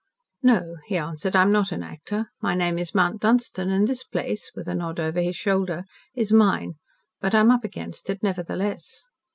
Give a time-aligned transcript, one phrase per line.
[0.41, 1.35] "No," he answered.
[1.35, 2.31] "I'm not an actor.
[2.41, 5.85] My name is Mount Dunstan, and this place," with a nod over his shoulder,
[6.15, 6.73] "is mine
[7.19, 9.05] but I'm up against it, nevertheless."